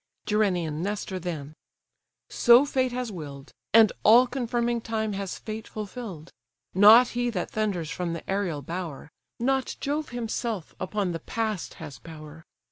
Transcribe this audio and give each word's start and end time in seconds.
Gerenian 0.25 0.81
Nestor 0.81 1.19
then: 1.19 1.53
"So 2.27 2.65
fate 2.65 2.91
has 2.91 3.11
will'd; 3.11 3.51
And 3.71 3.91
all 4.01 4.25
confirming 4.25 4.81
time 4.81 5.13
has 5.13 5.37
fate 5.37 5.67
fulfill'd. 5.67 6.31
Not 6.73 7.09
he 7.09 7.29
that 7.29 7.51
thunders 7.51 7.91
from 7.91 8.13
the 8.13 8.27
aerial 8.27 8.63
bower, 8.63 9.11
Not 9.39 9.77
Jove 9.79 10.09
himself, 10.09 10.73
upon 10.79 11.11
the 11.11 11.19
past 11.19 11.75
has 11.75 11.99
power. 11.99 12.45